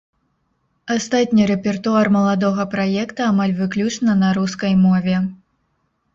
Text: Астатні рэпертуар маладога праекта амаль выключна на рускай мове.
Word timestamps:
Астатні 0.95 1.43
рэпертуар 1.51 2.07
маладога 2.15 2.65
праекта 2.73 3.21
амаль 3.35 3.55
выключна 3.61 4.19
на 4.25 4.33
рускай 4.41 4.73
мове. 4.85 5.21